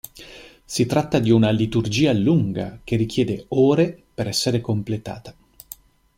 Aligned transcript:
Si 0.65 0.87
tratta 0.87 1.19
di 1.19 1.29
una 1.29 1.51
liturgia 1.51 2.11
lunga, 2.11 2.79
che 2.83 2.95
richiede 2.95 3.45
ore 3.49 4.03
per 4.11 4.27
essere 4.29 4.59
completata. 4.59 5.35